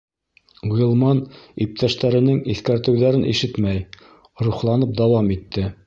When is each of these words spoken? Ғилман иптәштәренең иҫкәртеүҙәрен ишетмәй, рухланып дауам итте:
Ғилман 0.77 1.21
иптәштәренең 1.67 2.41
иҫкәртеүҙәрен 2.55 3.29
ишетмәй, 3.35 3.87
рухланып 4.49 4.99
дауам 5.03 5.33
итте: 5.39 5.73